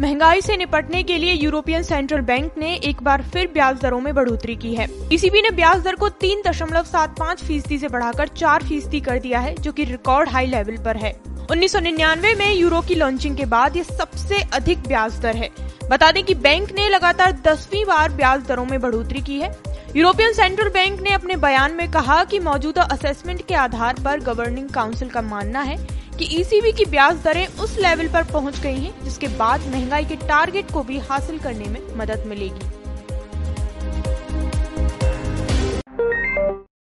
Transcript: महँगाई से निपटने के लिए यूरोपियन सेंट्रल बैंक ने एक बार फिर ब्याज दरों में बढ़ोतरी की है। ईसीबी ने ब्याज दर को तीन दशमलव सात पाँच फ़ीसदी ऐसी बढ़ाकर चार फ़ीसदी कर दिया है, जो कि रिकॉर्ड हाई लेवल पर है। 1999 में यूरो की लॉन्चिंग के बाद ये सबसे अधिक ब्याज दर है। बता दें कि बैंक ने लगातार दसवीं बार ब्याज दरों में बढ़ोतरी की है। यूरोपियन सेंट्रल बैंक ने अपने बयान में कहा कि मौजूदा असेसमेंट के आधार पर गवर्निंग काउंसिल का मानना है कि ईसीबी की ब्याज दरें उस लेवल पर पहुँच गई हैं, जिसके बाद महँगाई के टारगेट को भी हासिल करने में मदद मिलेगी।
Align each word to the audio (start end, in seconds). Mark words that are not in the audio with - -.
महँगाई 0.00 0.40
से 0.40 0.56
निपटने 0.56 1.02
के 1.02 1.18
लिए 1.18 1.32
यूरोपियन 1.32 1.82
सेंट्रल 1.82 2.20
बैंक 2.20 2.52
ने 2.58 2.74
एक 2.74 3.02
बार 3.02 3.22
फिर 3.22 3.46
ब्याज 3.46 3.80
दरों 3.80 4.00
में 4.00 4.14
बढ़ोतरी 4.14 4.56
की 4.56 4.74
है। 4.74 4.88
ईसीबी 5.12 5.42
ने 5.42 5.50
ब्याज 5.50 5.82
दर 5.84 5.94
को 5.94 6.08
तीन 6.08 6.42
दशमलव 6.46 6.84
सात 6.84 7.18
पाँच 7.18 7.44
फ़ीसदी 7.44 7.74
ऐसी 7.74 7.88
बढ़ाकर 7.88 8.28
चार 8.28 8.62
फ़ीसदी 8.62 9.00
कर 9.00 9.18
दिया 9.18 9.40
है, 9.40 9.54
जो 9.54 9.72
कि 9.72 9.84
रिकॉर्ड 9.84 10.28
हाई 10.28 10.46
लेवल 10.46 10.76
पर 10.76 10.96
है। 10.96 11.29
1999 11.50 12.34
में 12.38 12.54
यूरो 12.54 12.80
की 12.80 12.94
लॉन्चिंग 12.94 13.36
के 13.36 13.44
बाद 13.44 13.76
ये 13.76 13.82
सबसे 13.84 14.40
अधिक 14.52 14.78
ब्याज 14.78 15.18
दर 15.20 15.36
है। 15.36 15.48
बता 15.90 16.10
दें 16.12 16.22
कि 16.24 16.34
बैंक 16.34 16.70
ने 16.72 16.88
लगातार 16.88 17.32
दसवीं 17.44 17.84
बार 17.84 18.12
ब्याज 18.12 18.42
दरों 18.42 18.64
में 18.64 18.80
बढ़ोतरी 18.80 19.20
की 19.20 19.38
है। 19.40 19.50
यूरोपियन 19.96 20.32
सेंट्रल 20.32 20.68
बैंक 20.68 21.00
ने 21.00 21.10
अपने 21.10 21.36
बयान 21.36 21.72
में 21.72 21.90
कहा 21.90 22.22
कि 22.24 22.38
मौजूदा 22.38 22.82
असेसमेंट 22.82 23.46
के 23.46 23.54
आधार 23.54 24.02
पर 24.04 24.20
गवर्निंग 24.20 24.68
काउंसिल 24.68 25.08
का 25.08 25.22
मानना 25.22 25.60
है 25.60 25.76
कि 26.18 26.28
ईसीबी 26.40 26.72
की 26.72 26.84
ब्याज 26.84 27.22
दरें 27.24 27.46
उस 27.46 27.78
लेवल 27.78 28.08
पर 28.08 28.32
पहुँच 28.32 28.60
गई 28.60 28.78
हैं, 28.78 29.04
जिसके 29.04 29.28
बाद 29.28 29.66
महँगाई 29.66 30.04
के 30.04 30.16
टारगेट 30.16 30.70
को 30.70 30.82
भी 30.82 30.98
हासिल 30.98 31.38
करने 31.38 31.64
में 31.64 31.80
मदद 31.96 32.24
मिलेगी। 32.26 32.79